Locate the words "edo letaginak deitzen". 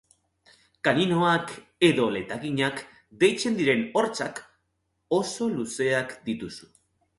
1.89-3.61